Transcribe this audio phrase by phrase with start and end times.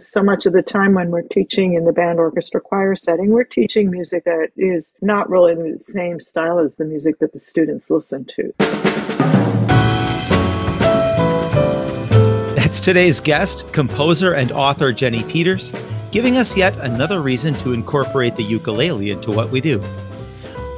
[0.00, 3.44] So much of the time when we're teaching in the band orchestra choir setting, we're
[3.44, 7.90] teaching music that is not really the same style as the music that the students
[7.90, 8.54] listen to.
[12.56, 15.74] That's today's guest, composer and author Jenny Peters,
[16.12, 19.82] giving us yet another reason to incorporate the ukulele into what we do.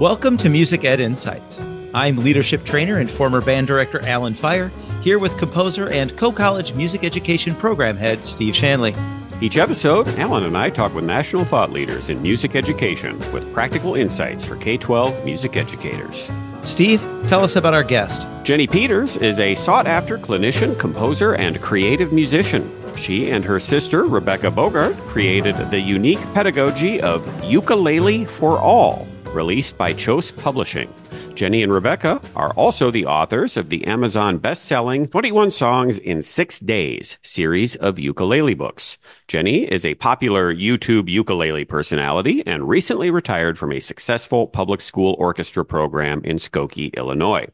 [0.00, 1.60] Welcome to Music Ed Insights.
[1.94, 4.72] I'm leadership trainer and former band director Alan Feirer
[5.02, 8.94] here with composer and Coe College music education program head Steve Shanley.
[9.40, 13.96] Each episode, Alan and I talk with national thought leaders in music education with practical
[13.96, 16.30] insights for K 12 music educators.
[16.62, 18.24] Steve, tell us about our guest.
[18.44, 22.72] Jenny Peters is a sought after clinician, composer, and creative musician.
[22.96, 29.76] She and her sister, Rebecca Bogart, created the unique pedagogy of Ukulele for All, released
[29.76, 30.92] by Kjos Publishing.
[31.34, 36.60] Jenny and Rebecca are also the authors of the Amazon best-selling 21 Songs in 6
[36.60, 38.98] Days series of ukulele books.
[39.28, 45.16] Jenny is a popular YouTube ukulele personality and recently retired from a successful public school
[45.18, 47.46] orchestra program in Skokie, Illinois.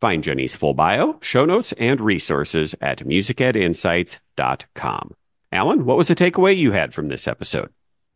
[0.00, 5.14] Find Jenny's full bio, show notes, and resources at musicedinsights.com.
[5.52, 7.70] Alan, what was the takeaway you had from this episode?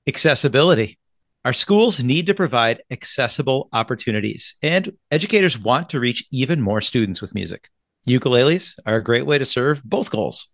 [0.07, 0.99] Accessibility.
[1.47, 7.23] Our schools need to provide accessible opportunities, and educators want to reach even more students
[7.23, 7.69] with music.
[8.09, 10.49] Ukuleles are a great way to serve both goals.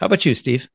[0.00, 0.70] How about you, Steve?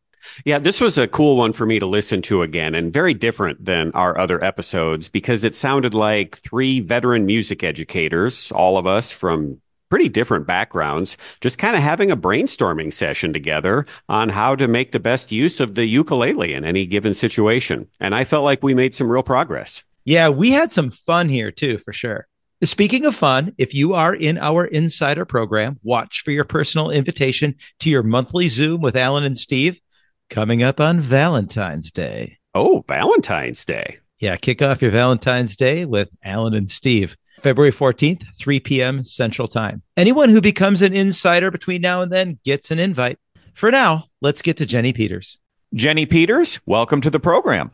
[0.45, 3.65] Yeah, this was a cool one for me to listen to again and very different
[3.65, 9.11] than our other episodes because it sounded like three veteran music educators, all of us
[9.11, 9.59] from
[9.93, 14.91] pretty different backgrounds, just kind of having a brainstorming session together on how to make
[14.91, 17.87] the best use of the ukulele in any given situation.
[17.99, 19.83] And I felt like we made some real progress.
[20.03, 22.25] Yeah, we had some fun here too, for sure.
[22.63, 27.53] Speaking of fun, if you are in our insider program, watch for your personal invitation
[27.81, 29.79] to your monthly Zoom with Alan and Steve
[30.27, 32.39] coming up on Valentine's Day.
[32.55, 33.99] Oh, Valentine's Day.
[34.17, 37.15] Yeah, kick off your Valentine's Day with Alan and Steve.
[37.43, 39.03] February 14th, 3 p.m.
[39.03, 39.81] Central Time.
[39.97, 43.19] Anyone who becomes an insider between now and then gets an invite.
[43.53, 45.39] For now, let's get to Jenny Peters.
[45.73, 47.71] Jenny Peters, welcome to the program.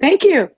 [0.00, 0.50] Thank you.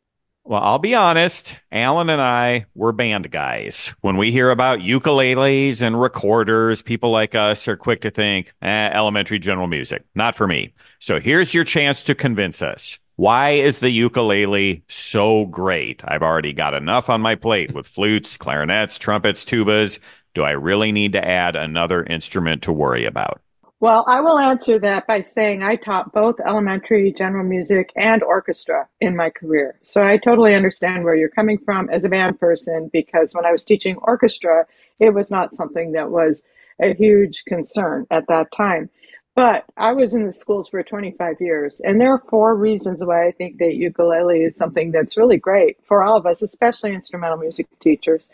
[0.43, 3.95] Well, I'll be honest, Alan and I were band guys.
[4.01, 8.91] When we hear about ukuleles and recorders, people like us are quick to think, eh,
[8.93, 10.05] elementary general music.
[10.15, 10.73] Not for me.
[10.99, 12.99] So here's your chance to convince us.
[13.19, 16.05] Why is the ukulele so great?
[16.07, 19.99] I've already got enough on my plate with flutes, clarinets, trumpets, tubas.
[20.37, 23.41] Do I really need to add another instrument to worry about?
[23.81, 28.87] Well, I will answer that by saying I taught both elementary general music and orchestra
[29.01, 29.81] in my career.
[29.83, 33.51] So I totally understand where you're coming from as a band person because when I
[33.51, 34.65] was teaching orchestra,
[35.01, 36.45] it was not something that was
[36.81, 38.89] a huge concern at that time.
[39.39, 43.29] But I was in the schools for 25 years, and there are four reasons why
[43.29, 47.37] I think that ukulele is something that's really great for all of us, especially instrumental
[47.39, 48.25] music teachers.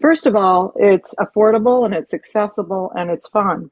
[0.00, 3.70] First of all, it's affordable and it's accessible and it's fun.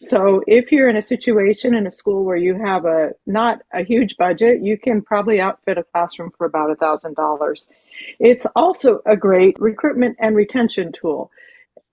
[0.00, 3.84] So if you're in a situation in a school where you have a not a
[3.84, 7.66] huge budget, you can probably outfit a classroom for about a thousand dollars.
[8.18, 11.30] It's also a great recruitment and retention tool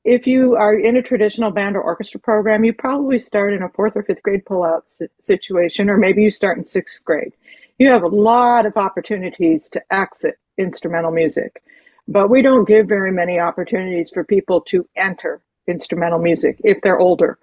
[0.03, 3.69] if you are in a traditional band or orchestra program, you probably start in a
[3.69, 4.81] fourth or fifth grade pullout
[5.19, 7.34] situation, or maybe you start in sixth grade.
[7.78, 11.62] You have a lot of opportunities to exit instrumental music,
[12.07, 17.00] but we don't give very many opportunities for people to enter instrumental music if they're
[17.00, 17.38] older.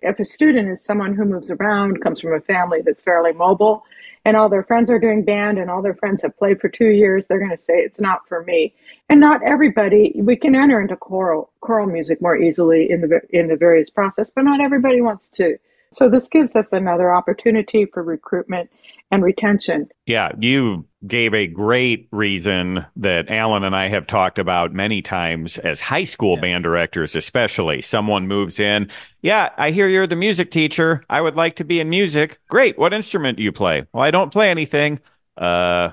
[0.00, 3.82] If a student is someone who moves around, comes from a family that's fairly mobile,
[4.28, 6.88] and all their friends are doing band and all their friends have played for two
[6.88, 8.74] years, they're going to say it's not for me.
[9.08, 13.48] And not everybody, we can enter into choral, choral music more easily in the, in
[13.48, 15.56] the various process, but not everybody wants to.
[15.92, 18.70] So this gives us another opportunity for recruitment
[19.10, 19.88] and retention.
[20.06, 25.58] Yeah, you gave a great reason that Alan and I have talked about many times
[25.58, 26.42] as high school yeah.
[26.42, 27.80] band directors, especially.
[27.80, 28.90] Someone moves in.
[29.22, 31.04] Yeah, I hear you're the music teacher.
[31.08, 32.38] I would like to be in music.
[32.48, 32.78] Great.
[32.78, 33.86] What instrument do you play?
[33.92, 35.00] Well, I don't play anything.
[35.36, 35.90] Uh,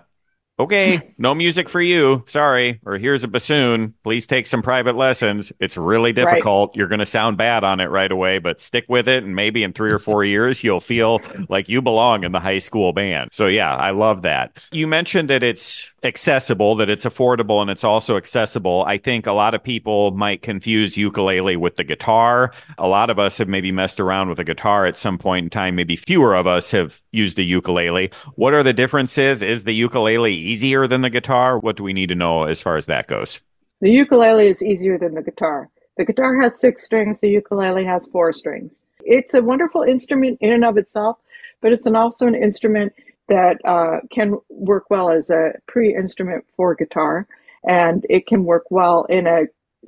[0.59, 2.23] okay, no music for you.
[2.27, 2.79] Sorry.
[2.85, 3.93] Or here's a bassoon.
[4.03, 5.51] Please take some private lessons.
[5.59, 6.71] It's really difficult.
[6.71, 6.77] Right.
[6.77, 9.23] You're going to sound bad on it right away, but stick with it.
[9.23, 12.59] And maybe in three or four years, you'll feel like you belong in the high
[12.59, 13.29] school band.
[13.33, 14.57] So yeah, I love that.
[14.71, 18.83] You mentioned that it's accessible, that it's affordable, and it's also accessible.
[18.87, 22.51] I think a lot of people might confuse ukulele with the guitar.
[22.77, 25.49] A lot of us have maybe messed around with a guitar at some point in
[25.49, 25.75] time.
[25.75, 28.11] Maybe fewer of us have used a ukulele.
[28.35, 29.41] What are the differences?
[29.41, 31.59] Is the ukulele easier than the guitar?
[31.59, 33.41] What do we need to know as far as that goes?
[33.81, 35.69] The ukulele is easier than the guitar.
[35.97, 38.79] The guitar has six strings, the ukulele has four strings.
[39.03, 41.17] It's a wonderful instrument in and of itself,
[41.61, 42.93] but it's an also an instrument
[43.27, 47.27] that uh, can work well as a pre instrument for guitar,
[47.67, 49.45] and it can work well in a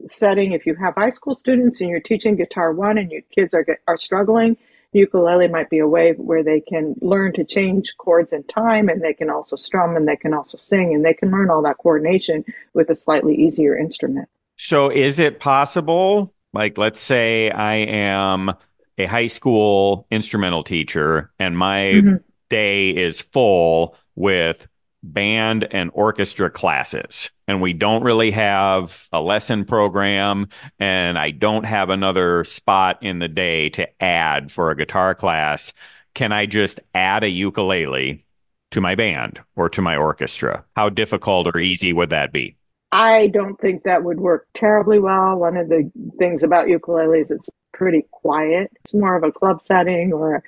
[0.07, 3.53] setting if you have high school students and you're teaching guitar one and your kids
[3.53, 4.55] are are struggling
[4.93, 9.01] ukulele might be a way where they can learn to change chords in time and
[9.01, 11.77] they can also strum and they can also sing and they can learn all that
[11.77, 12.43] coordination
[12.73, 18.51] with a slightly easier instrument so is it possible like let's say i am
[18.97, 22.15] a high school instrumental teacher and my mm-hmm.
[22.49, 24.67] day is full with
[25.13, 30.47] band and orchestra classes and we don't really have a lesson program
[30.79, 35.73] and I don't have another spot in the day to add for a guitar class,
[36.13, 38.25] can I just add a ukulele
[38.71, 40.65] to my band or to my orchestra?
[40.75, 42.57] How difficult or easy would that be?
[42.91, 45.35] I don't think that would work terribly well.
[45.35, 48.71] One of the things about ukulele is it's pretty quiet.
[48.83, 50.43] It's more of a club setting or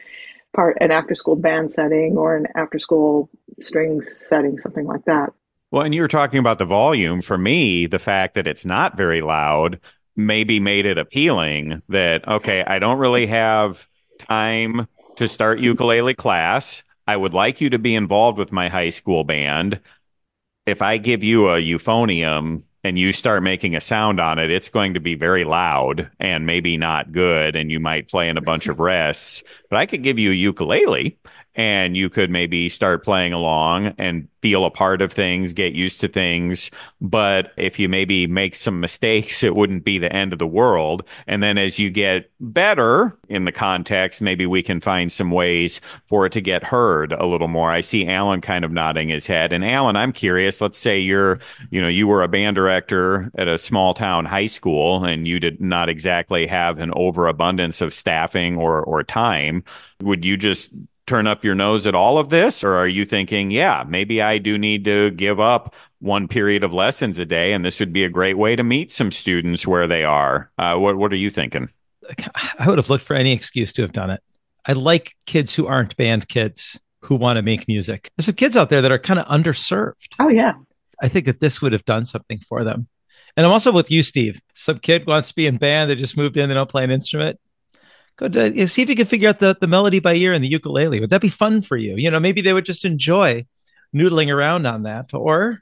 [0.55, 3.29] part an after school band setting or an after school
[3.59, 5.31] strings setting, something like that.
[5.71, 7.21] Well, and you were talking about the volume.
[7.21, 9.79] For me, the fact that it's not very loud
[10.15, 13.87] maybe made it appealing that, okay, I don't really have
[14.17, 16.83] time to start ukulele class.
[17.07, 19.79] I would like you to be involved with my high school band.
[20.65, 24.69] If I give you a euphonium and you start making a sound on it, it's
[24.69, 27.55] going to be very loud and maybe not good.
[27.55, 29.43] And you might play in a bunch of rests.
[29.69, 31.17] But I could give you a ukulele
[31.55, 35.99] and you could maybe start playing along and feel a part of things, get used
[35.99, 36.71] to things.
[37.01, 41.03] But if you maybe make some mistakes, it wouldn't be the end of the world.
[41.27, 45.81] And then as you get better in the context, maybe we can find some ways
[46.05, 47.71] for it to get heard a little more.
[47.71, 49.51] I see Alan kind of nodding his head.
[49.51, 50.61] And Alan, I'm curious.
[50.61, 51.39] Let's say you're,
[51.71, 55.39] you know, you were a band director at a small town high school and you
[55.39, 59.63] did not exactly have an overabundance of staffing or, or time.
[60.01, 60.71] Would you just
[61.09, 62.63] turn up your nose at all of this?
[62.63, 66.71] Or are you thinking, yeah, maybe I do need to give up one period of
[66.71, 69.87] lessons a day and this would be a great way to meet some students where
[69.87, 70.51] they are?
[70.59, 71.69] Uh, what, what are you thinking?
[72.59, 74.21] I would have looked for any excuse to have done it.
[74.65, 78.11] I like kids who aren't band kids who want to make music.
[78.15, 80.15] There's some kids out there that are kind of underserved.
[80.19, 80.53] Oh, yeah.
[81.01, 82.87] I think that this would have done something for them.
[83.35, 84.41] And I'm also with you, Steve.
[84.53, 85.89] Some kid wants to be in band.
[85.89, 86.49] They just moved in.
[86.49, 87.39] They don't play an instrument
[88.19, 90.49] go to, see if you can figure out the, the melody by ear and the
[90.49, 90.99] ukulele.
[90.99, 91.95] Would that be fun for you?
[91.95, 93.45] You know, maybe they would just enjoy
[93.95, 95.13] noodling around on that.
[95.13, 95.61] Or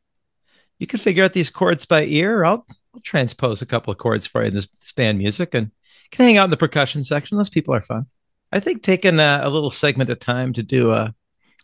[0.80, 2.44] you could figure out these chords by ear.
[2.44, 5.72] I'll, I'll transpose a couple of chords for you in this band music and
[6.12, 7.38] can hang out in the percussion section.
[7.38, 8.08] Those people are fun.
[8.52, 11.14] I think taking a, a little segment of time to do a,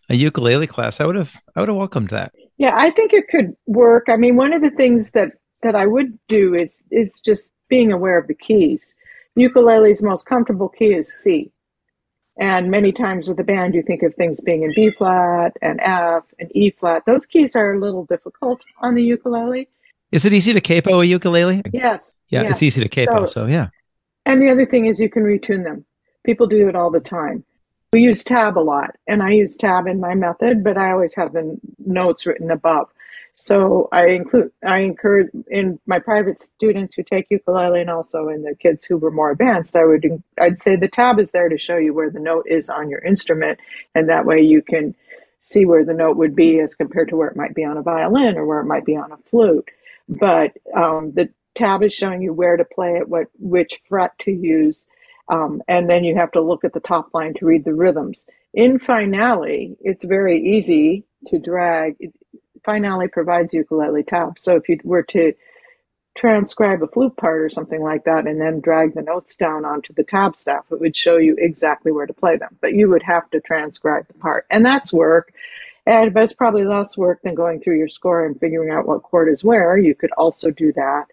[0.10, 2.34] a ukulele class, I would have I would have welcomed that.
[2.58, 4.10] Yeah, I think it could work.
[4.10, 5.32] I mean, one of the things that
[5.64, 8.94] that I would do is is just being aware of the keys
[9.36, 11.52] ukulele's most comfortable key is C.
[12.40, 15.80] And many times with a band, you think of things being in B flat and
[15.82, 17.04] F and E flat.
[17.06, 19.70] Those keys are a little difficult on the ukulele.
[20.12, 21.62] Is it easy to capo a ukulele?
[21.72, 22.14] Yes.
[22.30, 22.52] Yeah, yes.
[22.52, 23.26] it's easy to capo.
[23.26, 23.68] So, so, yeah.
[24.26, 25.86] And the other thing is you can retune them.
[26.24, 27.44] People do it all the time.
[27.92, 31.14] We use tab a lot, and I use tab in my method, but I always
[31.14, 32.88] have the notes written above.
[33.36, 38.44] So I include, I encourage in my private students who take ukulele and also in
[38.44, 40.06] the kids who were more advanced, I would,
[40.40, 43.00] I'd say the tab is there to show you where the note is on your
[43.00, 43.60] instrument.
[43.96, 44.96] And that way you can
[45.40, 47.82] see where the note would be as compared to where it might be on a
[47.82, 49.68] violin or where it might be on a flute.
[50.08, 54.32] But um, the tab is showing you where to play it, what, which fret to
[54.32, 54.86] use.
[55.30, 58.26] Um, and then you have to look at the top line to read the rhythms.
[58.54, 61.96] In Finale, it's very easy to drag.
[62.64, 64.42] Finale provides ukulele tabs.
[64.42, 65.34] So if you were to
[66.16, 69.94] transcribe a flute part or something like that and then drag the notes down onto
[69.94, 72.58] the tab staff, it would show you exactly where to play them.
[72.62, 74.46] But you would have to transcribe the part.
[74.50, 75.34] And that's work.
[75.86, 79.04] And but it's probably less work than going through your score and figuring out what
[79.04, 79.78] chord is where.
[79.78, 81.06] You could also do that.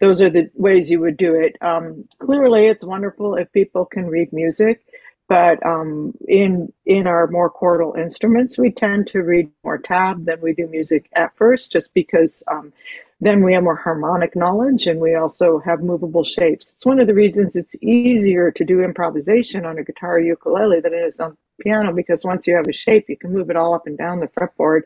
[0.00, 1.56] Those are the ways you would do it.
[1.60, 4.82] Um, clearly, it's wonderful if people can read music
[5.28, 10.40] but um, in in our more chordal instruments, we tend to read more tab than
[10.40, 12.72] we do music at first, just because um,
[13.20, 16.72] then we have more harmonic knowledge and we also have movable shapes.
[16.72, 20.80] It's one of the reasons it's easier to do improvisation on a guitar or ukulele
[20.80, 23.56] than it is on piano because once you have a shape, you can move it
[23.56, 24.82] all up and down the fretboard.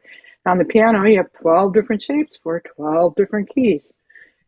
[0.47, 3.92] On the piano, you have 12 different shapes for 12 different keys.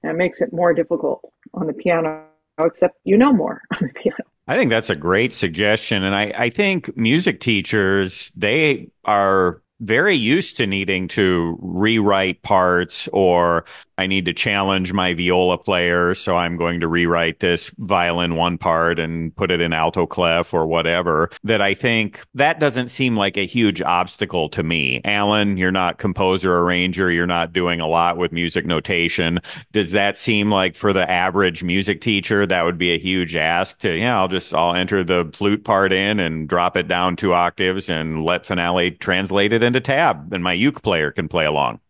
[0.02, 1.20] That makes it more difficult
[1.52, 2.26] on the piano,
[2.64, 4.24] except you know more on the piano.
[4.50, 6.02] I think that's a great suggestion.
[6.02, 13.08] And I, I think music teachers, they are very used to needing to rewrite parts
[13.12, 13.64] or
[14.00, 18.56] I need to challenge my viola player, so I'm going to rewrite this violin one
[18.56, 21.28] part and put it in alto clef or whatever.
[21.44, 25.02] That I think that doesn't seem like a huge obstacle to me.
[25.04, 29.38] Alan, you're not composer arranger, you're not doing a lot with music notation.
[29.72, 33.80] Does that seem like for the average music teacher that would be a huge ask
[33.80, 37.34] to, yeah, I'll just I'll enter the flute part in and drop it down two
[37.34, 41.80] octaves and let Finale translate it into tab and my uke player can play along.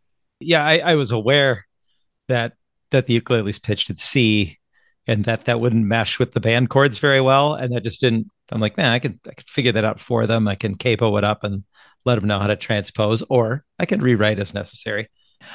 [0.40, 1.67] Yeah, I, I was aware
[2.30, 2.54] that
[2.90, 4.58] that the ukulele's pitched at C
[5.06, 7.54] and that that wouldn't mesh with the band chords very well.
[7.54, 10.26] And that just didn't, I'm like, man, I could, I could figure that out for
[10.26, 10.49] them.
[10.49, 11.64] I can capo it up and
[12.04, 15.08] let them know how to transpose, or I can rewrite as necessary.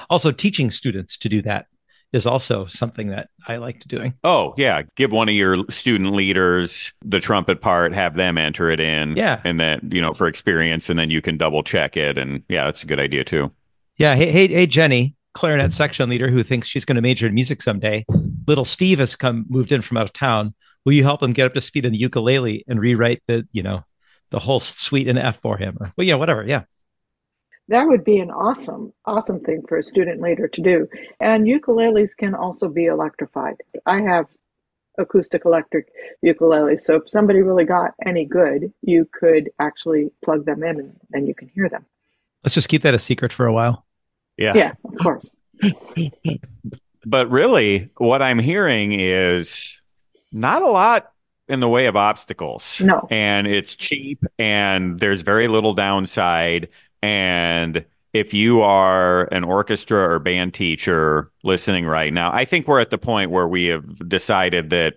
[0.10, 1.68] Also, teaching students to do that
[2.14, 4.14] is also something that I liked doing.
[4.24, 4.84] Oh, yeah.
[4.96, 9.18] Give one of your student leaders the trumpet part, have them enter it in.
[9.18, 9.42] Yeah.
[9.44, 12.18] And then, you know, for experience, and then you can double check it.
[12.18, 13.52] And yeah, that's a good idea too.
[13.98, 14.16] Yeah.
[14.16, 15.76] Hey, hey, hey, Jenny, clarinet mm-hmm.
[15.76, 18.06] section leader who thinks she's going to major in music someday.
[18.48, 20.56] Little Steve has come moved in from out of town.
[20.86, 23.62] Will you help him get up to speed on the ukulele and rewrite the, you
[23.62, 23.84] know,
[24.32, 26.44] the whole suite in F for him or well, yeah, whatever.
[26.46, 26.64] Yeah.
[27.68, 30.88] That would be an awesome, awesome thing for a student leader to do.
[31.20, 33.56] And ukuleles can also be electrified.
[33.86, 34.28] I have
[34.98, 35.88] acoustic electric
[36.24, 36.82] ukuleles.
[36.82, 41.26] So if somebody really got any good, you could actually plug them in and then
[41.26, 41.86] you can hear them.
[42.44, 43.85] Let's just keep that a secret for a while.
[44.38, 44.54] Yeah.
[44.56, 45.30] Yeah, of course.
[47.06, 49.82] but really, what I'm hearing is
[50.32, 51.12] not a lot
[51.48, 52.82] in the way of obstacles.
[52.82, 53.08] No.
[53.10, 56.70] And it's cheap and there's very little downside.
[57.02, 62.80] And if you are an orchestra or band teacher listening right now, I think we're
[62.80, 64.96] at the point where we have decided that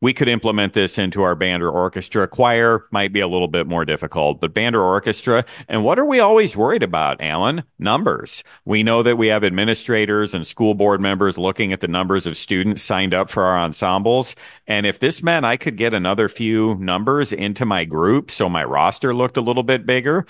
[0.00, 2.28] we could implement this into our band or orchestra.
[2.28, 5.44] Choir might be a little bit more difficult, but band or orchestra.
[5.68, 7.64] And what are we always worried about, Alan?
[7.78, 8.44] Numbers.
[8.64, 12.36] We know that we have administrators and school board members looking at the numbers of
[12.36, 14.36] students signed up for our ensembles.
[14.68, 18.62] And if this meant I could get another few numbers into my group so my
[18.62, 20.26] roster looked a little bit bigger,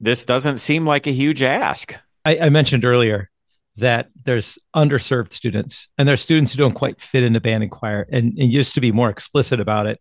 [0.00, 1.94] this doesn't seem like a huge ask.
[2.26, 3.30] I, I mentioned earlier
[3.76, 8.06] that there's underserved students and there's students who don't quite fit into band and choir.
[8.10, 10.00] And, and just to be more explicit about it,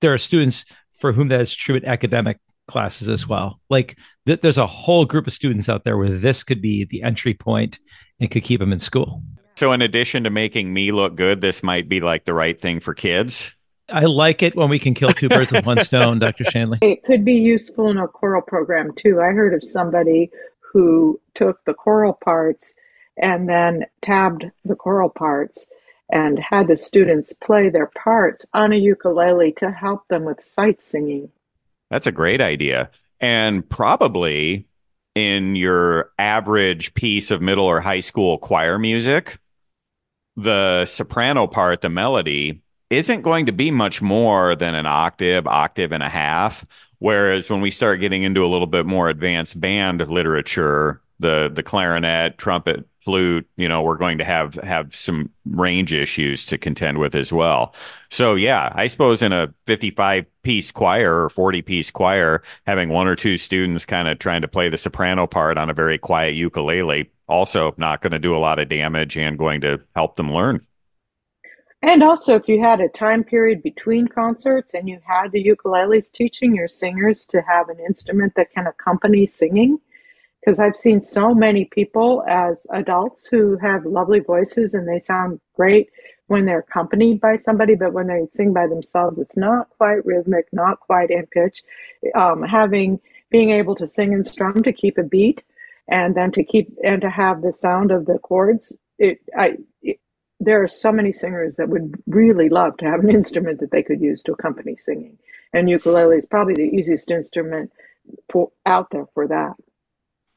[0.00, 0.64] there are students
[0.98, 3.60] for whom that is true at academic classes as well.
[3.70, 3.96] Like
[4.26, 7.34] th- there's a whole group of students out there where this could be the entry
[7.34, 7.78] point
[8.20, 9.22] and could keep them in school.
[9.56, 12.78] So, in addition to making me look good, this might be like the right thing
[12.78, 13.52] for kids.
[13.88, 16.44] I like it when we can kill two birds with one stone, Dr.
[16.44, 16.78] Shanley.
[16.82, 19.20] It could be useful in a choral program too.
[19.20, 20.30] I heard of somebody
[20.72, 22.74] who took the choral parts
[23.20, 25.66] and then tabbed the choral parts
[26.10, 30.82] and had the students play their parts on a ukulele to help them with sight
[30.82, 31.30] singing.
[31.90, 32.90] That's a great idea.
[33.20, 34.66] And probably
[35.14, 39.38] in your average piece of middle or high school choir music,
[40.36, 45.92] the soprano part, the melody, isn't going to be much more than an octave, octave
[45.92, 46.64] and a half.
[47.00, 51.62] Whereas when we start getting into a little bit more advanced band literature, the the
[51.62, 56.98] clarinet, trumpet, flute, you know, we're going to have have some range issues to contend
[56.98, 57.74] with as well.
[58.10, 63.06] So yeah, I suppose in a 55 piece choir or 40 piece choir, having one
[63.06, 66.34] or two students kind of trying to play the soprano part on a very quiet
[66.34, 70.32] ukulele, also not going to do a lot of damage and going to help them
[70.32, 70.60] learn.
[71.80, 76.10] And also, if you had a time period between concerts and you had the ukuleles
[76.10, 79.78] teaching your singers to have an instrument that can accompany singing,
[80.48, 85.42] because I've seen so many people as adults who have lovely voices and they sound
[85.54, 85.90] great
[86.28, 90.46] when they're accompanied by somebody, but when they sing by themselves, it's not quite rhythmic,
[90.50, 91.62] not quite in pitch.
[92.14, 92.98] Um, having
[93.30, 95.42] being able to sing and strum to keep a beat,
[95.86, 98.74] and then to keep and to have the sound of the chords.
[98.98, 100.00] It, I, it,
[100.40, 103.82] there are so many singers that would really love to have an instrument that they
[103.82, 105.18] could use to accompany singing,
[105.52, 107.70] and ukulele is probably the easiest instrument
[108.30, 109.52] for out there for that.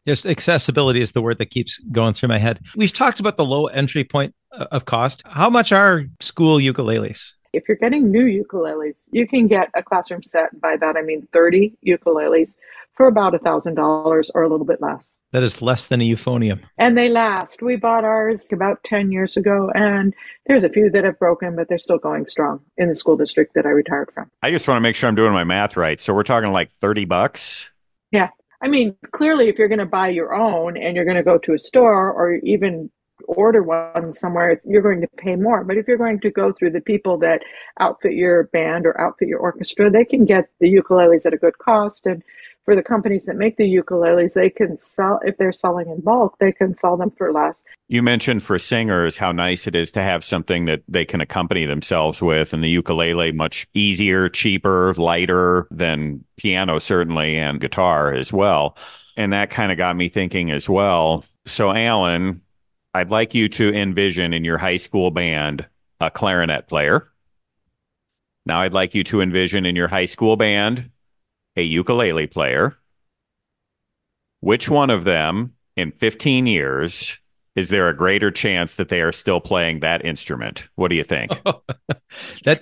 [0.07, 2.59] Just accessibility is the word that keeps going through my head.
[2.75, 5.21] We've talked about the low entry point uh, of cost.
[5.25, 7.33] How much are school ukuleles?
[7.53, 10.59] If you're getting new ukuleles, you can get a classroom set.
[10.59, 12.55] By that, I mean 30 ukuleles
[12.95, 15.17] for about a $1,000 or a little bit less.
[15.33, 16.61] That is less than a euphonium.
[16.77, 17.61] And they last.
[17.61, 20.13] We bought ours about 10 years ago, and
[20.47, 23.53] there's a few that have broken, but they're still going strong in the school district
[23.53, 24.29] that I retired from.
[24.41, 25.99] I just want to make sure I'm doing my math right.
[25.99, 27.69] So we're talking like 30 bucks?
[28.11, 28.29] Yeah.
[28.63, 31.37] I mean, clearly, if you're going to buy your own and you're going to go
[31.39, 32.89] to a store or even
[33.27, 35.63] order one somewhere, you're going to pay more.
[35.63, 37.41] But if you're going to go through the people that
[37.79, 41.57] outfit your band or outfit your orchestra, they can get the ukuleles at a good
[41.57, 42.05] cost.
[42.05, 42.23] And
[42.65, 46.37] for the companies that make the ukuleles, they can sell, if they're selling in bulk,
[46.39, 47.63] they can sell them for less.
[47.87, 51.65] You mentioned for singers how nice it is to have something that they can accompany
[51.65, 58.31] themselves with, and the ukulele much easier, cheaper, lighter than piano, certainly, and guitar as
[58.31, 58.77] well.
[59.17, 61.25] And that kind of got me thinking as well.
[61.45, 62.41] So, Alan,
[62.93, 65.65] I'd like you to envision in your high school band
[65.99, 67.07] a clarinet player.
[68.45, 70.89] Now, I'd like you to envision in your high school band
[71.55, 72.77] a ukulele player.
[74.39, 77.17] Which one of them in 15 years
[77.55, 80.67] is there a greater chance that they are still playing that instrument?
[80.75, 81.31] What do you think?
[82.45, 82.61] that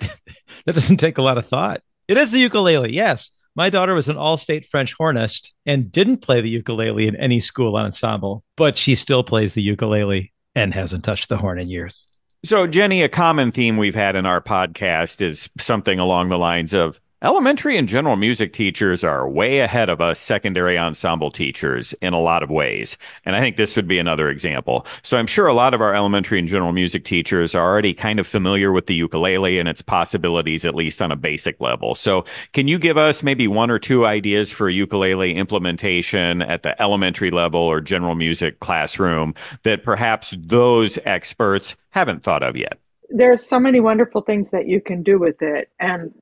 [0.66, 1.80] that doesn't take a lot of thought.
[2.08, 2.92] It is the ukulele.
[2.92, 3.30] Yes.
[3.56, 7.76] My daughter was an all-state French hornist and didn't play the ukulele in any school
[7.76, 12.06] ensemble, but she still plays the ukulele and hasn't touched the horn in years.
[12.44, 16.72] So, Jenny, a common theme we've had in our podcast is something along the lines
[16.72, 22.14] of Elementary and general music teachers are way ahead of us secondary ensemble teachers in
[22.14, 22.96] a lot of ways.
[23.26, 24.86] And I think this would be another example.
[25.02, 28.20] So I'm sure a lot of our elementary and general music teachers are already kind
[28.20, 31.94] of familiar with the ukulele and its possibilities, at least on a basic level.
[31.94, 32.24] So
[32.54, 37.30] can you give us maybe one or two ideas for ukulele implementation at the elementary
[37.30, 39.34] level or general music classroom
[39.64, 42.78] that perhaps those experts haven't thought of yet?
[43.10, 45.68] There's so many wonderful things that you can do with it.
[45.78, 46.14] And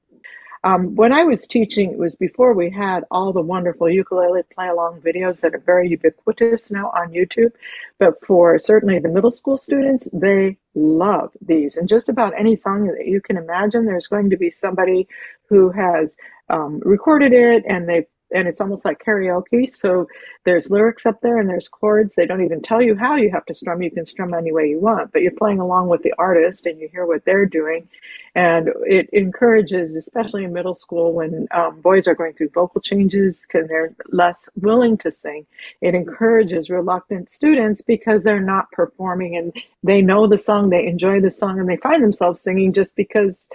[0.64, 4.68] um, when I was teaching, it was before we had all the wonderful ukulele play
[4.68, 7.52] along videos that are very ubiquitous now on YouTube.
[7.98, 11.76] But for certainly the middle school students, they love these.
[11.76, 15.06] And just about any song that you can imagine, there's going to be somebody
[15.48, 16.16] who has
[16.48, 19.70] um, recorded it and they've and it's almost like karaoke.
[19.70, 20.06] So
[20.44, 22.16] there's lyrics up there and there's chords.
[22.16, 23.82] They don't even tell you how you have to strum.
[23.82, 26.78] You can strum any way you want, but you're playing along with the artist and
[26.80, 27.88] you hear what they're doing.
[28.34, 33.42] And it encourages, especially in middle school when um, boys are going through vocal changes
[33.42, 35.46] because they're less willing to sing,
[35.80, 41.20] it encourages reluctant students because they're not performing and they know the song, they enjoy
[41.20, 43.48] the song, and they find themselves singing just because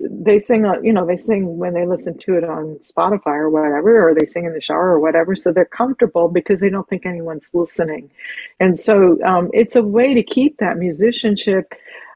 [0.00, 3.50] they sing, uh, you know, they sing when they listen to it on Spotify or
[3.50, 5.36] whatever, or they sing in the shower or whatever.
[5.36, 8.10] So they're comfortable because they don't think anyone's listening.
[8.58, 11.72] And so um, it's a way to keep that musicianship.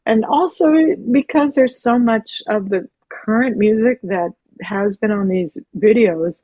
[0.06, 0.72] And also
[1.10, 4.30] because there's so much of the current music that
[4.62, 6.42] has been on these videos,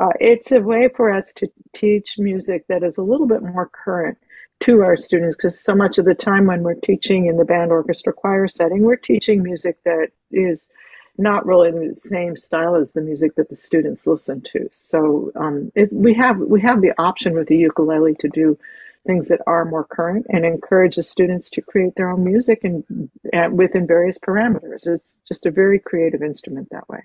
[0.00, 3.68] uh, it's a way for us to teach music that is a little bit more
[3.68, 4.18] current
[4.60, 7.72] to our students because so much of the time when we're teaching in the band
[7.72, 10.68] orchestra choir setting we're teaching music that is
[11.20, 14.68] not really the same style as the music that the students listen to.
[14.72, 18.58] So um, we have we have the option with the ukulele to do
[19.06, 23.10] things that are more current and encourage the students to create their own music and,
[23.32, 24.86] and within various parameters.
[24.86, 27.04] It's just a very creative instrument that way.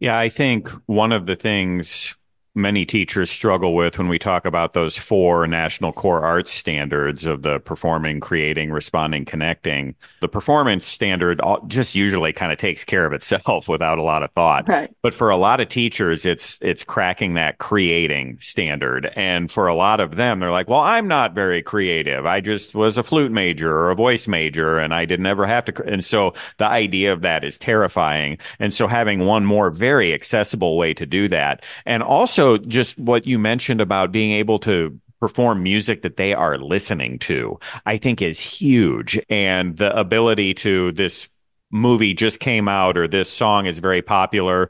[0.00, 2.16] Yeah i think one of the things
[2.54, 7.42] many teachers struggle with when we talk about those four national core arts standards of
[7.42, 9.94] the performing, creating, responding, connecting.
[10.20, 14.30] The performance standard just usually kind of takes care of itself without a lot of
[14.32, 14.68] thought.
[14.68, 14.94] Right.
[15.02, 19.10] But for a lot of teachers, it's it's cracking that creating standard.
[19.16, 22.26] And for a lot of them, they're like, "Well, I'm not very creative.
[22.26, 25.64] I just was a flute major or a voice major, and I didn't ever have
[25.66, 28.38] to." And so the idea of that is terrifying.
[28.58, 32.98] And so having one more very accessible way to do that, and also also just
[32.98, 37.96] what you mentioned about being able to perform music that they are listening to, I
[37.96, 39.20] think is huge.
[39.30, 41.28] And the ability to this
[41.70, 44.68] movie just came out or this song is very popular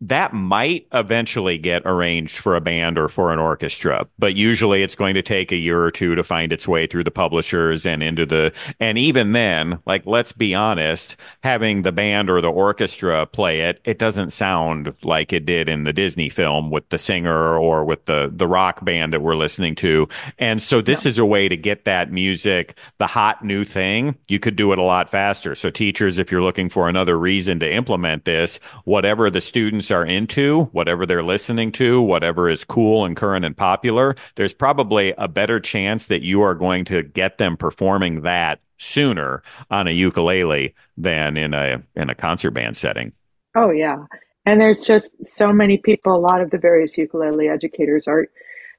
[0.00, 4.94] that might eventually get arranged for a band or for an orchestra, but usually it's
[4.94, 8.02] going to take a year or two to find its way through the publishers and
[8.02, 13.24] into the, and even then, like, let's be honest, having the band or the orchestra
[13.24, 17.56] play it, it doesn't sound like it did in the Disney film with the singer
[17.56, 20.06] or with the, the rock band that we're listening to.
[20.38, 21.08] And so this yeah.
[21.08, 24.16] is a way to get that music, the hot new thing.
[24.28, 25.54] You could do it a lot faster.
[25.54, 29.90] So teachers, if you're looking for another reason to implement this, whatever the students students
[29.90, 35.14] are into, whatever they're listening to, whatever is cool and current and popular, there's probably
[35.18, 39.92] a better chance that you are going to get them performing that sooner on a
[39.92, 43.12] ukulele than in a in a concert band setting.
[43.54, 44.04] Oh yeah.
[44.44, 48.26] And there's just so many people, a lot of the various ukulele educators are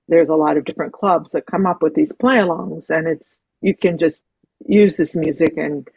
[0.08, 3.76] there's a lot of different clubs that come up with these play-alongs and it's you
[3.76, 4.22] can just
[4.66, 5.88] use this music and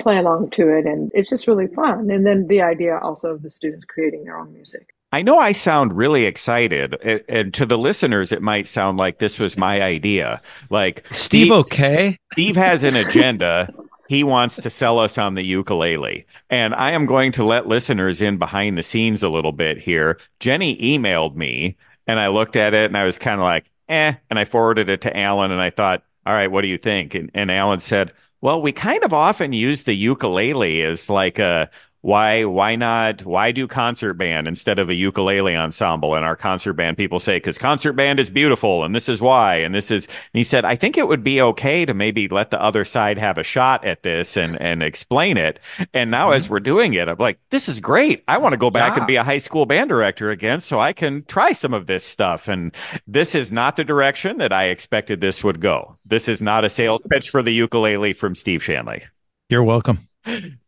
[0.00, 3.42] play along to it and it's just really fun and then the idea also of
[3.42, 6.94] the students creating their own music I know I sound really excited,
[7.28, 10.42] and to the listeners, it might sound like this was my idea.
[10.70, 13.68] Like Steve, okay, Steve has an agenda.
[14.08, 18.20] he wants to sell us on the ukulele, and I am going to let listeners
[18.20, 20.18] in behind the scenes a little bit here.
[20.40, 21.76] Jenny emailed me
[22.06, 24.14] And I looked at it and I was kind of like, eh.
[24.30, 27.14] And I forwarded it to Alan and I thought, all right, what do you think?
[27.14, 28.12] And, and Alan said,
[28.44, 31.70] well, we kind of often use the ukulele as like a
[32.04, 36.14] why why not why do concert band instead of a ukulele ensemble?
[36.14, 39.56] And our concert band people say because concert band is beautiful and this is why
[39.56, 42.50] and this is and he said i think it would be okay to maybe let
[42.50, 45.58] the other side have a shot at this and and explain it
[45.94, 46.36] and now mm-hmm.
[46.36, 48.22] as we're doing it i'm like this is great.
[48.28, 48.98] I want to go back yeah.
[48.98, 52.04] and be a high school band director again so i can try some of this
[52.04, 52.74] stuff and
[53.06, 55.96] this is not the direction that i expected this would go.
[56.04, 59.04] This is not a sales pitch for the ukulele from steve shanley.
[59.48, 60.06] You're welcome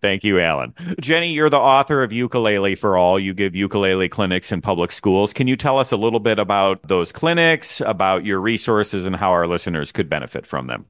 [0.02, 0.74] Thank you, Alan.
[1.00, 3.18] Jenny, you're the author of Ukulele for All.
[3.18, 5.32] You give ukulele clinics in public schools.
[5.32, 9.30] Can you tell us a little bit about those clinics, about your resources, and how
[9.30, 10.86] our listeners could benefit from them?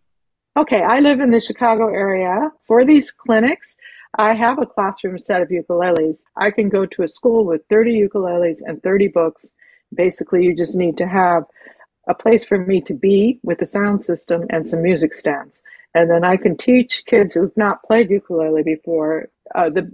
[0.56, 2.50] Okay, I live in the Chicago area.
[2.66, 3.76] For these clinics,
[4.18, 6.20] I have a classroom set of ukuleles.
[6.36, 9.52] I can go to a school with 30 ukuleles and 30 books.
[9.94, 11.44] Basically, you just need to have
[12.08, 15.60] a place for me to be with a sound system and some music stands.
[15.96, 19.90] And then I can teach kids who've not played ukulele before uh, the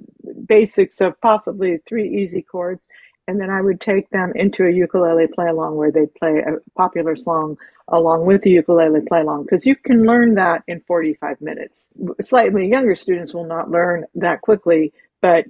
[0.49, 2.88] basics of possibly three easy chords.
[3.29, 6.57] And then I would take them into a ukulele play along where they play a
[6.77, 11.41] popular song along with the ukulele play along because you can learn that in 45
[11.41, 11.88] minutes.
[12.21, 15.45] Slightly younger students will not learn that quickly, but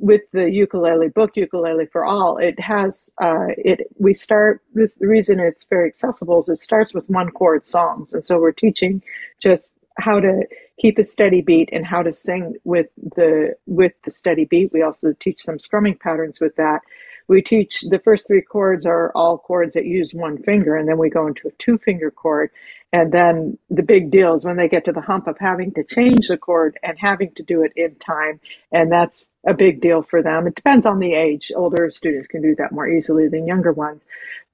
[0.00, 5.06] with the ukulele book ukulele for all it has uh, it we start this the
[5.06, 9.00] reason it's very accessible is it starts with one chord songs and so we're teaching
[9.40, 10.42] just how to
[10.80, 14.72] keep a steady beat and how to sing with the with the steady beat.
[14.72, 16.80] We also teach some strumming patterns with that.
[17.28, 20.98] We teach the first three chords are all chords that use one finger, and then
[20.98, 22.50] we go into a two finger chord.
[22.92, 25.84] And then the big deal is when they get to the hump of having to
[25.84, 28.40] change the chord and having to do it in time.
[28.72, 30.46] And that's a big deal for them.
[30.46, 31.52] It depends on the age.
[31.56, 34.04] Older students can do that more easily than younger ones.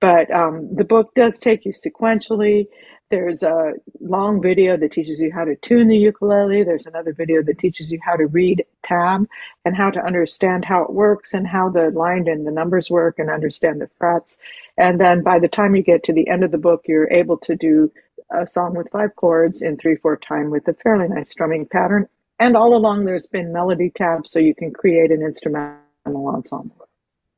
[0.00, 2.68] But um, the book does take you sequentially.
[3.10, 6.62] There's a long video that teaches you how to tune the ukulele.
[6.62, 9.26] There's another video that teaches you how to read tab
[9.64, 13.18] and how to understand how it works and how the line and the numbers work
[13.18, 14.38] and understand the frets.
[14.78, 17.36] And then by the time you get to the end of the book, you're able
[17.38, 17.90] to do
[18.30, 22.08] a song with five chords in three four time with a fairly nice strumming pattern.
[22.38, 26.86] And all along, there's been melody tabs so you can create an instrumental ensemble.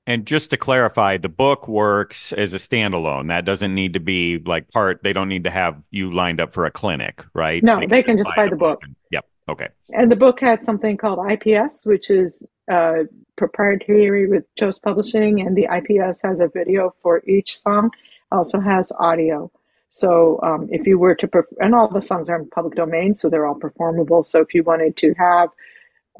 [0.06, 3.28] And just to clarify, the book works as a standalone.
[3.28, 5.02] That doesn't need to be like part.
[5.04, 7.62] They don't need to have you lined up for a clinic, right?
[7.62, 8.80] No, they can, they can just buy the book.
[8.80, 8.90] book.
[9.12, 9.26] Yep.
[9.48, 9.68] Okay.
[9.90, 13.04] And the book has something called IPS, which is uh,
[13.36, 17.90] proprietary with Kjos Publishing, and the IPS has a video for each song.
[18.32, 19.50] Also has audio.
[19.90, 23.14] So um, if you were to, perf- and all the songs are in public domain,
[23.14, 24.24] so they're all performable.
[24.24, 25.50] So if you wanted to have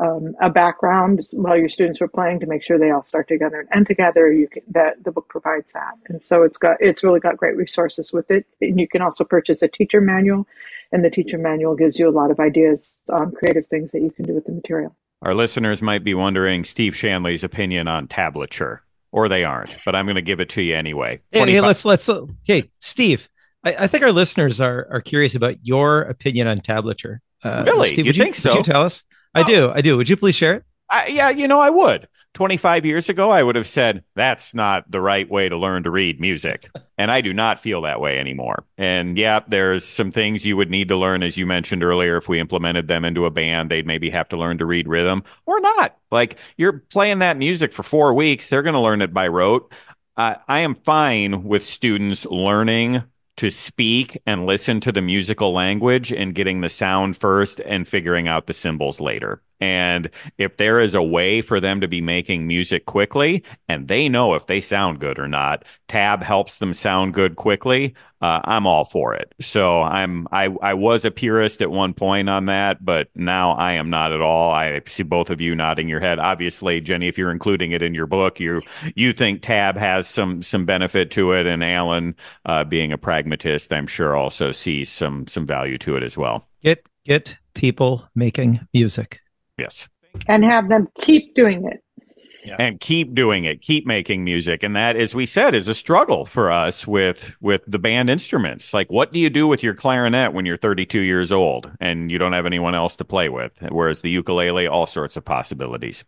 [0.00, 3.61] um, a background while your students were playing to make sure they all start together
[3.61, 4.33] and end together.
[4.33, 7.57] You can, that the book provides that, and so it's got it's really got great
[7.57, 8.46] resources with it.
[8.61, 10.46] And you can also purchase a teacher manual,
[10.92, 14.11] and the teacher manual gives you a lot of ideas on creative things that you
[14.11, 14.96] can do with the material.
[15.22, 18.81] Our listeners might be wondering Steve Shanley's opinion on tablature,
[19.12, 21.20] or they aren't, but I'm going to give it to you anyway.
[21.31, 23.28] Hey, hey let's let's okay, Steve.
[23.64, 27.18] I, I, think our listeners are are curious about your opinion on tablature.
[27.44, 27.90] Uh, really?
[27.90, 28.50] Steve, you, you think so?
[28.50, 29.05] Would you tell us?
[29.35, 29.71] I do.
[29.71, 29.97] I do.
[29.97, 30.64] Would you please share it?
[30.90, 32.09] I, yeah, you know, I would.
[32.35, 35.90] 25 years ago, I would have said that's not the right way to learn to
[35.90, 36.68] read music.
[36.99, 38.64] And I do not feel that way anymore.
[38.79, 42.16] And yeah, there's some things you would need to learn, as you mentioned earlier.
[42.16, 45.25] If we implemented them into a band, they'd maybe have to learn to read rhythm
[45.45, 45.97] or not.
[46.12, 49.73] Like you're playing that music for four weeks, they're going to learn it by rote.
[50.16, 53.03] Uh, I am fine with students learning
[53.42, 58.28] to speak and listen to the musical language and getting the sound first and figuring
[58.28, 59.42] out the symbols later.
[59.62, 64.09] And if there is a way for them to be making music quickly and they
[64.09, 67.94] know if they sound good or not, Tab helps them sound good quickly.
[68.20, 69.33] Uh, I'm all for it.
[69.40, 73.75] So I'm I I was a purist at one point on that, but now I
[73.75, 74.51] am not at all.
[74.51, 76.18] I see both of you nodding your head.
[76.18, 78.62] Obviously, Jenny, if you're including it in your book, you
[78.96, 83.72] you think Tab has some some benefit to it, and Alan, uh, being a pragmatist,
[83.72, 86.48] I'm sure also sees some some value to it as well.
[86.64, 89.20] Get get people making music.
[89.58, 89.88] Yes.
[90.28, 91.82] And have them keep doing it.
[92.44, 92.56] Yeah.
[92.58, 93.62] and keep doing it.
[93.62, 94.64] Keep making music.
[94.64, 98.74] And that as we said is a struggle for us with with the band instruments.
[98.74, 102.18] Like what do you do with your clarinet when you're 32 years old and you
[102.18, 103.52] don't have anyone else to play with?
[103.68, 106.04] Whereas the ukulele all sorts of possibilities.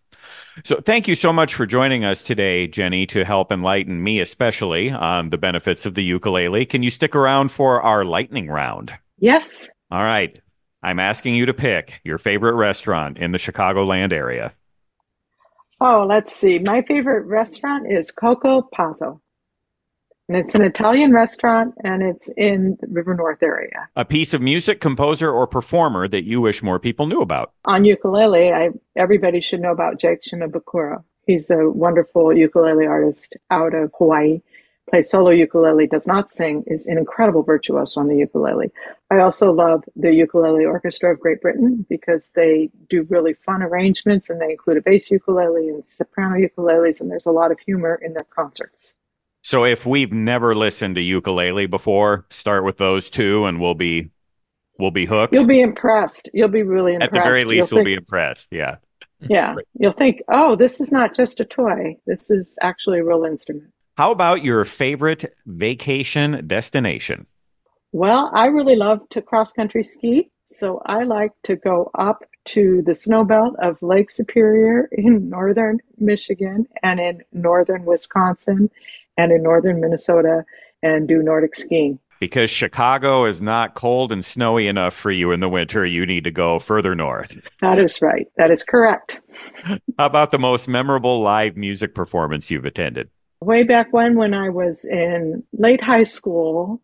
[0.65, 4.91] So thank you so much for joining us today jenny to help enlighten me especially
[4.91, 6.67] on the benefits of the ukulele.
[6.67, 8.93] Can you stick around for our lightning round?
[9.19, 9.69] Yes.
[9.93, 10.41] All right
[10.85, 14.53] i'm asking you to pick your favorite restaurant in the chicagoland area
[15.81, 16.59] Oh, let's see.
[16.61, 19.21] My favorite restaurant is Coco Pazzo.
[20.29, 23.89] And it's an Italian restaurant and it's in the River North area.
[23.95, 27.53] A piece of music, composer, or performer that you wish more people knew about.
[27.67, 31.05] On ukulele, I, everybody should know about Jake Shimabukuro.
[31.27, 34.41] He's a wonderful ukulele artist out of Hawaii.
[34.91, 38.71] Plays solo ukulele, does not sing, is an incredible virtuoso on the ukulele.
[39.11, 44.29] I also love the Ukulele Orchestra of Great Britain because they do really fun arrangements
[44.29, 47.99] and they include a bass ukulele and soprano ukuleles, and there's a lot of humor
[48.05, 48.93] in their concerts.
[49.43, 54.11] So if we've never listened to ukulele before, start with those two and we'll be
[54.79, 55.33] we'll be hooked.
[55.33, 56.29] You'll be impressed.
[56.35, 57.15] You'll be really impressed.
[57.15, 58.53] At the very least, You'll we'll think- be impressed.
[58.53, 58.77] Yeah.
[59.21, 61.97] Yeah, you'll think, oh, this is not just a toy.
[62.07, 63.73] This is actually a real instrument.
[63.97, 67.27] How about your favorite vacation destination?
[67.93, 72.83] Well, I really love to cross country ski, so I like to go up to
[72.85, 78.69] the snow belt of Lake Superior in northern Michigan and in northern Wisconsin
[79.17, 80.45] and in northern Minnesota
[80.83, 82.01] and do Nordic skiing.
[82.19, 86.25] Because Chicago is not cold and snowy enough for you in the winter, you need
[86.25, 87.39] to go further north.
[87.61, 88.27] That is right.
[88.39, 89.21] That is correct.
[89.65, 93.11] How about the most memorable live music performance you've attended?
[93.45, 96.81] Way back when, when I was in late high school,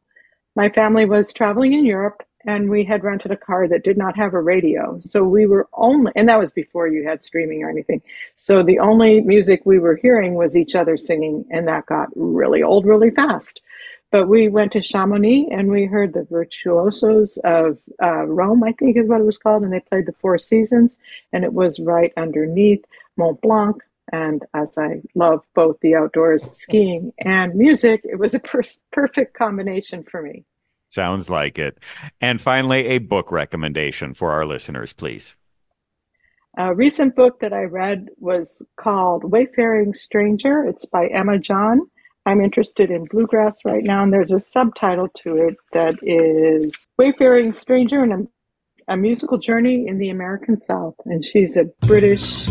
[0.55, 4.15] my family was traveling in Europe and we had rented a car that did not
[4.15, 4.99] have a radio.
[4.99, 8.03] So we were only, and that was before you had streaming or anything.
[8.37, 12.63] So the only music we were hearing was each other singing, and that got really
[12.63, 13.63] old really fast.
[14.11, 18.99] But we went to Chamonix and we heard the virtuosos of uh, Rome, I think
[18.99, 20.99] is what it was called, and they played the Four Seasons,
[21.33, 22.85] and it was right underneath
[23.17, 23.83] Mont Blanc.
[24.13, 29.37] And as I love both the outdoors skiing and music, it was a per- perfect
[29.37, 30.45] combination for me.
[30.89, 31.79] Sounds like it.
[32.21, 35.37] And finally, a book recommendation for our listeners, please.
[36.59, 40.65] A recent book that I read was called Wayfaring Stranger.
[40.65, 41.89] It's by Emma John.
[42.27, 47.53] I'm interested in bluegrass right now, and there's a subtitle to it that is Wayfaring
[47.53, 48.29] Stranger and
[48.89, 50.97] a, a musical journey in the American South.
[51.07, 52.47] And she's a British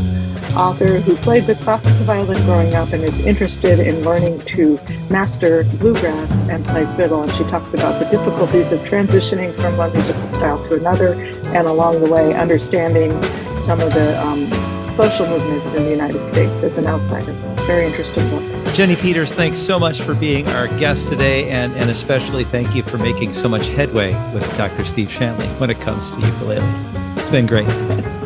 [0.55, 5.63] author who played the classical violin growing up and is interested in learning to master
[5.79, 7.23] bluegrass and play fiddle.
[7.23, 11.67] And she talks about the difficulties of transitioning from one musical style to another, and
[11.67, 13.11] along the way, understanding
[13.61, 14.49] some of the um,
[14.91, 17.31] social movements in the United States as an outsider.
[17.65, 18.73] Very interesting book.
[18.73, 22.83] Jenny Peters, thanks so much for being our guest today, and, and especially thank you
[22.83, 24.85] for making so much headway with Dr.
[24.85, 26.65] Steve Shanley when it comes to ukulele.
[27.17, 27.67] It's been great.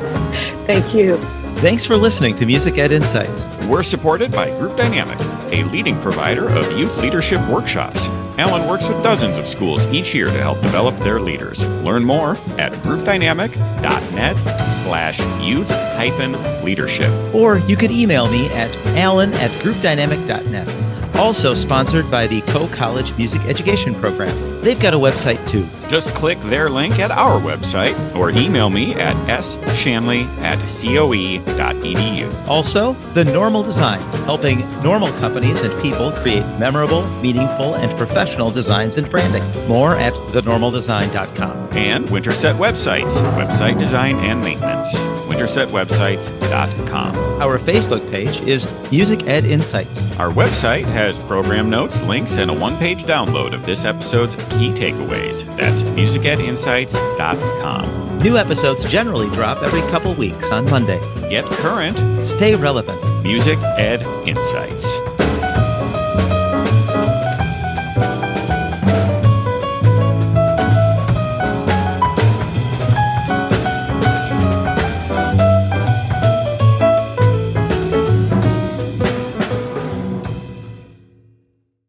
[0.65, 1.17] Thank you.
[1.63, 3.45] Thanks for listening to Music Ed Insights.
[3.67, 5.17] We're supported by Group Dynamic,
[5.53, 8.09] a leading provider of youth leadership workshops.
[8.37, 11.63] Alan works with dozens of schools each year to help develop their leaders.
[11.81, 14.35] Learn more at groupdynamic.net
[14.73, 16.33] slash youth hyphen
[16.65, 17.09] leadership.
[17.33, 21.15] Or you could email me at alan at groupdynamic.net.
[21.15, 24.52] Also sponsored by the Coe College Music Education Program.
[24.63, 25.67] They've got a website too.
[25.89, 32.47] Just click their link at our website or email me at sshanley at coe.edu.
[32.47, 38.95] Also, The Normal Design, helping normal companies and people create memorable, meaningful, and professional designs
[38.95, 39.43] and branding.
[39.67, 41.77] More at thenormaldesign.com.
[41.77, 44.95] And Winterset Websites, website design and maintenance.
[45.33, 47.15] WintersetWebsites.com.
[47.41, 50.05] Our Facebook page is Music Ed Insights.
[50.19, 54.71] Our website has program notes, links, and a one page download of this episode's key
[54.71, 55.43] takeaways.
[55.57, 58.19] That's musicedinsights.com.
[58.19, 60.99] New episodes generally drop every couple weeks on Monday.
[61.29, 63.01] Get current Stay relevant.
[63.23, 65.12] Music Ed Insights.